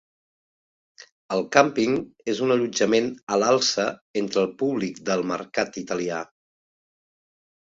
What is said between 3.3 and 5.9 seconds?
a l'alça entre el públic del mercat